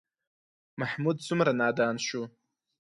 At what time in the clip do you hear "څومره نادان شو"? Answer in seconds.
1.27-2.21